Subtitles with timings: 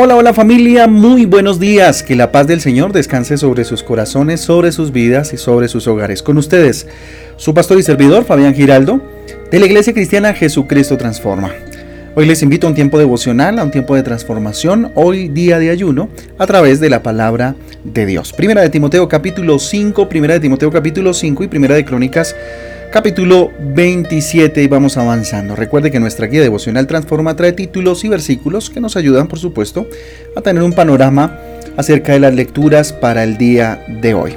[0.00, 2.04] Hola, hola familia, muy buenos días.
[2.04, 5.88] Que la paz del Señor descanse sobre sus corazones, sobre sus vidas y sobre sus
[5.88, 6.22] hogares.
[6.22, 6.86] Con ustedes,
[7.36, 9.02] su pastor y servidor, Fabián Giraldo,
[9.50, 11.50] de la Iglesia Cristiana Jesucristo Transforma.
[12.14, 15.70] Hoy les invito a un tiempo devocional, a un tiempo de transformación, hoy día de
[15.70, 18.32] ayuno, a través de la palabra de Dios.
[18.32, 22.36] Primera de Timoteo capítulo 5, primera de Timoteo capítulo 5 y primera de Crónicas
[22.90, 25.54] capítulo 27 y vamos avanzando.
[25.54, 29.86] Recuerde que nuestra guía devocional Transforma trae títulos y versículos que nos ayudan, por supuesto,
[30.34, 31.38] a tener un panorama
[31.76, 34.34] acerca de las lecturas para el día de hoy.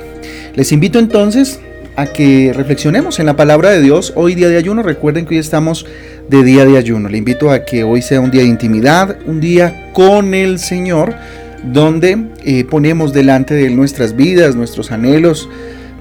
[0.54, 1.60] Les invito entonces
[1.96, 4.84] a que reflexionemos en la palabra de Dios hoy día de ayuno.
[4.84, 5.86] Recuerden que hoy estamos
[6.30, 7.08] de día de ayuno.
[7.08, 11.16] Le invito a que hoy sea un día de intimidad, un día con el Señor,
[11.64, 15.48] donde eh, ponemos delante de nuestras vidas, nuestros anhelos,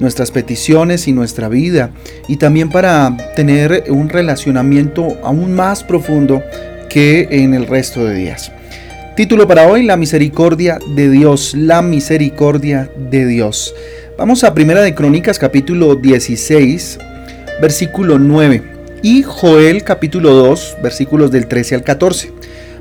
[0.01, 1.91] nuestras peticiones y nuestra vida
[2.27, 6.43] y también para tener un relacionamiento aún más profundo
[6.89, 8.51] que en el resto de días.
[9.15, 13.75] Título para hoy, la misericordia de Dios, la misericordia de Dios.
[14.17, 16.99] Vamos a Primera de Crónicas capítulo 16,
[17.61, 18.63] versículo 9
[19.03, 22.33] y Joel capítulo 2, versículos del 13 al 14.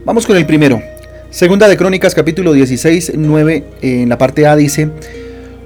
[0.06, 0.82] Vamos con el primero.
[1.30, 4.90] Segunda de Crónicas capítulo 16, 9 en la parte A dice,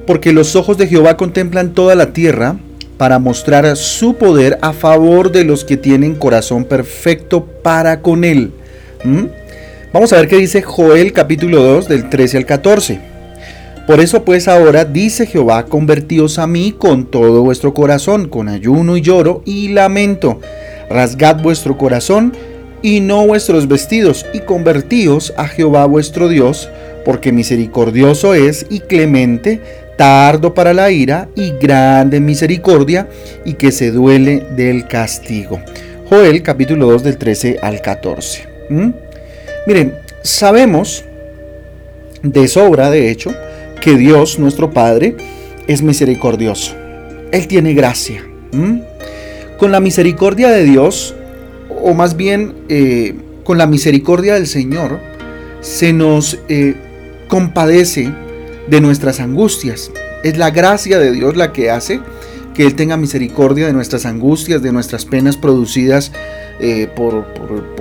[0.05, 2.57] porque los ojos de Jehová contemplan toda la tierra
[2.97, 8.51] para mostrar su poder a favor de los que tienen corazón perfecto para con él.
[9.03, 9.25] ¿Mm?
[9.91, 12.99] Vamos a ver qué dice Joel capítulo 2 del 13 al 14.
[13.85, 18.95] Por eso pues ahora dice Jehová, convertíos a mí con todo vuestro corazón, con ayuno
[18.95, 20.39] y lloro y lamento.
[20.89, 22.33] Rasgad vuestro corazón
[22.81, 26.69] y no vuestros vestidos, y convertíos a Jehová vuestro Dios,
[27.05, 29.61] porque misericordioso es y clemente,
[29.97, 33.07] tardo para la ira y grande misericordia,
[33.45, 35.59] y que se duele del castigo.
[36.09, 38.47] Joel capítulo 2 del 13 al 14.
[38.69, 38.89] ¿Mm?
[39.67, 41.05] Miren, sabemos
[42.21, 43.33] de sobra, de hecho,
[43.81, 45.15] que Dios, nuestro Padre,
[45.67, 46.75] es misericordioso.
[47.31, 48.23] Él tiene gracia.
[49.57, 51.15] Con la misericordia de Dios,
[51.81, 54.99] o más bien eh, con la misericordia del Señor,
[55.61, 56.75] se nos eh,
[57.27, 58.11] compadece
[58.67, 59.91] de nuestras angustias.
[60.23, 61.99] Es la gracia de Dios la que hace
[62.53, 66.11] que Él tenga misericordia de nuestras angustias, de nuestras penas producidas
[66.59, 67.25] eh, por,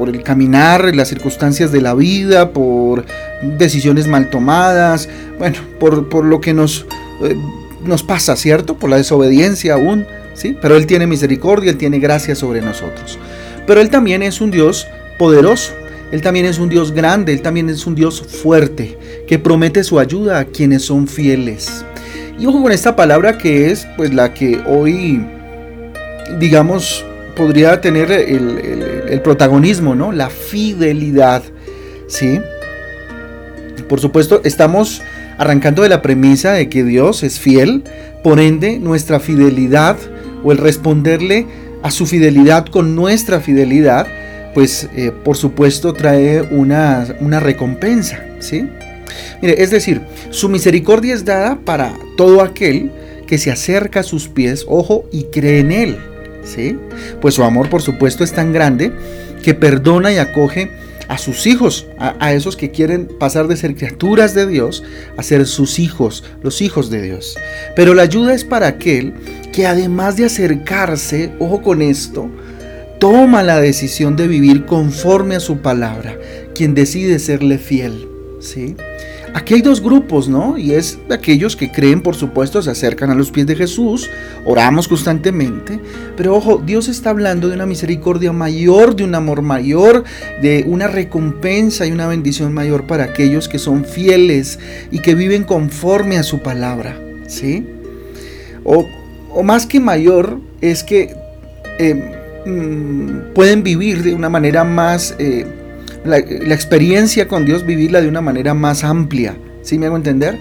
[0.09, 3.05] el caminar, las circunstancias de la vida, por
[3.43, 6.87] decisiones mal tomadas, bueno, por, lo que nos,
[7.23, 7.37] eh,
[7.85, 8.77] nos pasa, ¿cierto?
[8.77, 10.57] Por la desobediencia aún, ¿sí?
[10.61, 13.19] Pero Él tiene misericordia, Él tiene gracia sobre nosotros.
[13.67, 14.89] Pero Él también es un Dios
[15.19, 15.73] poderoso,
[16.13, 19.99] él también es un Dios grande, Él también es un Dios fuerte, que promete su
[19.99, 21.85] ayuda a quienes son fieles.
[22.39, 25.25] Y ojo con esta palabra que es pues la que hoy,
[26.39, 27.05] digamos,
[27.37, 30.11] podría tener el, protagonismo, ¿no?
[30.11, 31.43] La fidelidad,
[32.09, 32.41] ¿sí?
[33.89, 35.03] Por supuesto, estamos
[35.39, 37.85] arrancando de la premisa de que Dios es fiel,
[38.25, 39.97] por ende nuestra fidelidad
[40.43, 41.47] o el responderle
[41.83, 44.07] a su fidelidad con nuestra fidelidad
[44.55, 47.05] pues eh, por supuesto trae una,
[47.41, 48.69] recompensa, ¿sí?
[49.41, 52.91] Mire, es decir, su misericordia es dada para todo aquel
[53.27, 55.99] que se acerca a sus pies, ojo, y cree en Él,
[56.45, 56.77] ¿sí?
[57.21, 58.93] Pues su amor, por supuesto, es tan grande
[59.43, 60.71] que perdona y acoge
[61.09, 64.85] a sus hijos, a, a, esos que quieren pasar de ser criaturas de Dios
[65.17, 67.37] a ser sus hijos, los hijos de Dios.
[67.75, 69.15] Pero la ayuda es para aquel
[69.53, 72.31] que además de acercarse, ojo con esto,
[73.03, 76.17] toma la decisión de vivir conforme a su palabra,
[76.55, 78.12] quien decide serle fiel.
[78.43, 78.77] ¿Sí?
[79.35, 80.59] Aquí hay dos grupos, ¿no?
[80.59, 84.11] Y es aquellos que creen, por supuesto, se acercan a los pies de Jesús,
[84.45, 85.81] oramos constantemente,
[86.17, 90.05] pero ojo, Dios está hablando de una misericordia mayor, de un amor mayor,
[90.43, 94.59] de una recompensa y una bendición mayor para aquellos que son fieles
[94.91, 97.67] y que viven conforme a su palabra, ¿sí?
[98.65, 98.87] O,
[99.43, 101.17] más que mayor, es que...
[101.79, 105.47] Eh, Mm, pueden vivir de una manera más, eh,
[106.05, 110.39] la, experiencia con Dios, vivirla de una manera más amplia, ¿sí me hago entender?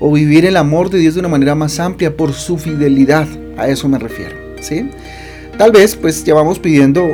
[0.00, 3.26] O vivir el amor de Dios de una manera más amplia por su fidelidad,
[3.56, 4.90] a eso me refiero, ¿sí?
[5.56, 7.06] Tal vez pues llevamos pidiendo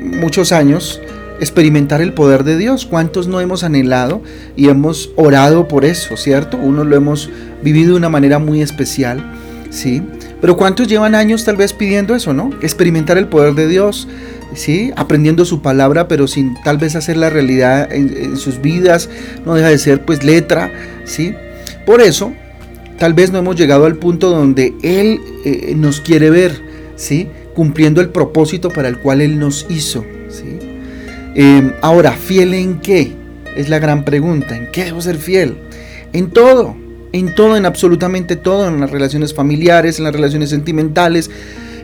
[0.00, 1.00] muchos años
[1.40, 2.86] experimentar el poder de Dios.
[2.86, 4.22] ¿Cuántos no hemos anhelado
[4.56, 6.56] y hemos orado por eso, cierto?
[6.56, 7.30] Uno lo hemos
[7.62, 9.22] vivido de una manera muy especial,
[9.70, 10.02] ¿sí?
[10.40, 12.50] Pero ¿cuántos llevan años tal vez pidiendo eso, no?
[12.60, 14.08] Experimentar el poder de Dios,
[14.54, 14.92] ¿sí?
[14.96, 19.08] Aprendiendo su palabra, pero sin tal vez hacer la realidad en, sus vidas,
[19.44, 20.72] no deja de ser pues letra,
[21.04, 21.34] ¿sí?
[21.84, 22.32] Por eso,
[22.98, 26.60] tal vez no hemos llegado al punto donde Él eh, nos quiere ver,
[26.96, 27.28] ¿sí?
[27.54, 30.58] Cumpliendo el propósito para el cual Él nos hizo, ¿sí?
[31.34, 33.12] Em, ahora, ¿fiel en qué?
[33.56, 34.56] es la gran pregunta.
[34.56, 35.56] ¿En qué debo ser fiel?
[36.12, 36.76] En todo,
[37.12, 41.30] en todo, en absolutamente todo, en las relaciones familiares, en las relaciones sentimentales,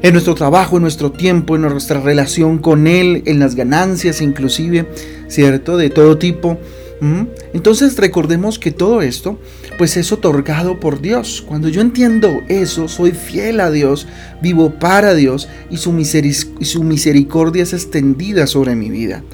[0.03, 4.87] en nuestro trabajo, en nuestro tiempo, en nuestra relación con Él, en las ganancias inclusive,
[5.29, 5.77] ¿cierto?
[5.77, 6.59] De todo tipo.
[7.53, 9.39] Entonces recordemos que todo esto
[9.77, 11.45] pues es otorgado por Dios.
[11.47, 14.07] Cuando yo entiendo eso, soy fiel a Dios,
[14.41, 15.93] vivo para Dios y su,
[16.61, 19.25] su misericordia es extendida sobre mi vida.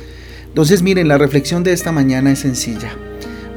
[0.47, 2.91] Entonces miren, la reflexión de esta mañana es sencilla.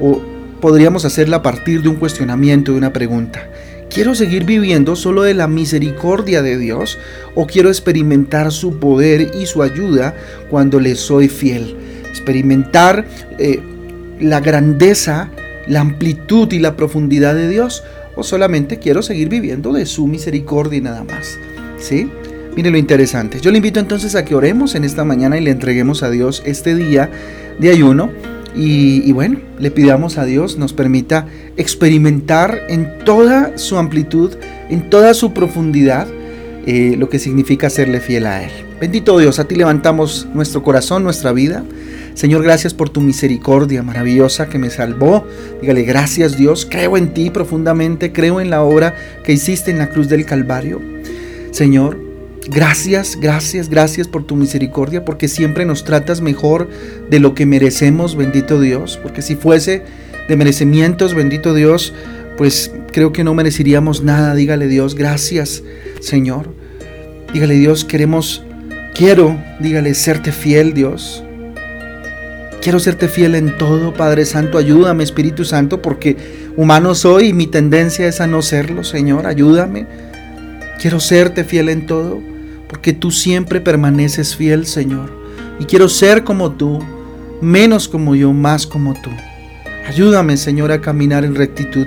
[0.02, 0.22] O
[0.60, 3.50] podríamos hacerla a partir de un cuestionamiento, de una pregunta.
[3.94, 6.98] ¿Quiero seguir viviendo solo de la misericordia de Dios
[7.36, 10.16] o quiero experimentar su poder y su ayuda
[10.50, 11.76] cuando le soy fiel?
[12.10, 13.06] Experimentar
[13.38, 13.60] eh,
[14.22, 15.30] la grandeza,
[15.68, 17.84] la amplitud y la profundidad de Dios
[18.16, 21.38] o solamente quiero seguir viviendo de su misericordia y nada más.
[21.78, 22.10] ¿Sí?
[22.56, 23.42] Mire lo interesante.
[23.42, 26.44] Yo le invito entonces a que oremos en esta mañana y le entreguemos a Dios
[26.46, 27.10] este día
[27.60, 28.10] de ayuno
[28.56, 31.28] y, bueno, le pidamos a Dios nos permita
[31.58, 34.32] experimentar en toda su amplitud,
[34.70, 36.08] en toda su profundidad,
[36.66, 38.52] eh, lo que significa serle fiel a Él.
[38.80, 41.64] Bendito Dios, a ti levantamos nuestro corazón, nuestra vida.
[42.14, 45.26] Señor, gracias por tu misericordia maravillosa que me salvó.
[45.62, 49.90] Dígale, gracias Dios, creo en ti profundamente, creo en la obra que hiciste en la
[49.90, 50.82] cruz del Calvario.
[51.52, 52.11] Señor,
[52.54, 56.68] Gracias, gracias, gracias por tu misericordia, porque siempre nos tratas mejor
[57.10, 59.00] de lo que merecemos, bendito Dios.
[59.02, 59.84] Porque si fuese
[60.28, 61.94] de merecimientos, bendito Dios,
[62.36, 64.36] pues creo que no mereceríamos nada.
[64.36, 65.64] Dígale Dios, gracias,
[66.02, 66.54] Señor.
[67.34, 68.44] Dígale Dios, queremos,
[68.94, 71.24] quiero, dígale, serte fiel, Dios.
[72.62, 74.58] Quiero serte fiel en todo, Padre Santo.
[74.58, 76.18] Ayúdame, Espíritu Santo, porque
[76.58, 79.26] humano soy y mi tendencia es a no serlo, Señor.
[79.26, 79.88] Ayúdame.
[80.82, 82.31] Quiero serte fiel en todo
[82.72, 85.12] porque tú siempre permaneces fiel, Señor.
[85.60, 86.80] Y quiero ser como tú,
[87.42, 89.10] menos como yo, más como tú.
[89.86, 91.86] Ayúdame, Señor, a caminar en rectitud.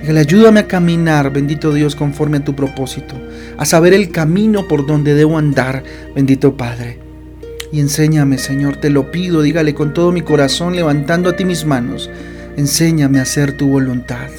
[0.00, 3.14] Dígale, ayúdame a caminar, bendito Dios, conforme a tu propósito,
[3.58, 6.98] a saber el camino por donde debo andar, bendito Padre.
[7.70, 11.66] Y enséñame, Señor, te lo pido, dígale con todo mi corazón, levantando a ti mis
[11.66, 12.08] manos,
[12.56, 14.30] enséñame a hacer tu voluntad.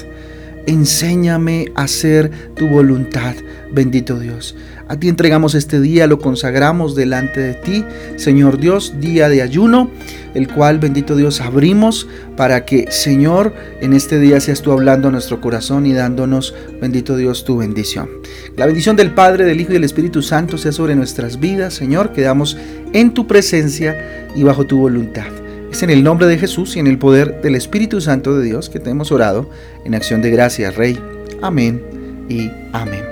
[0.66, 3.34] Enséñame a hacer tu voluntad,
[3.72, 4.54] bendito Dios.
[4.88, 7.84] A ti entregamos este día, lo consagramos delante de ti,
[8.16, 9.90] Señor Dios, día de ayuno,
[10.34, 15.10] el cual, bendito Dios, abrimos para que, Señor, en este día seas tú hablando a
[15.10, 18.10] nuestro corazón y dándonos, bendito Dios, tu bendición.
[18.56, 22.12] La bendición del Padre, del Hijo y del Espíritu Santo sea sobre nuestras vidas, Señor,
[22.12, 22.56] quedamos
[22.92, 25.41] en tu presencia y bajo tu voluntad.
[25.72, 28.68] Es en el nombre de Jesús y en el poder del Espíritu Santo de Dios
[28.68, 29.48] que te hemos orado
[29.86, 30.98] en acción de gracias, Rey.
[31.40, 31.82] Amén
[32.28, 33.02] y amén.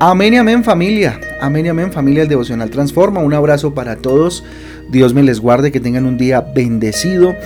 [0.00, 1.20] Amén y amén familia.
[1.40, 3.20] Amén y amén familia del Devocional Transforma.
[3.20, 4.42] Un abrazo para todos.
[4.90, 7.36] Dios me les guarde, que tengan un día bendecido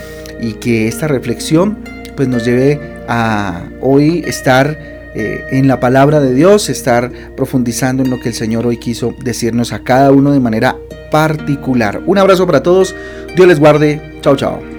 [0.40, 1.76] y que esta reflexión
[2.16, 8.10] pues nos lleve a hoy estar eh, en la palabra de Dios, estar profundizando en
[8.10, 10.76] lo que el Señor hoy quiso decirnos a cada uno de manera
[11.10, 12.02] particular.
[12.04, 12.94] Un abrazo para todos,
[13.34, 14.75] Dios les guarde, chao chao.